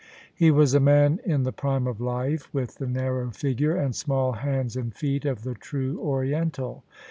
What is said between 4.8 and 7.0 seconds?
feet of the true Oriental.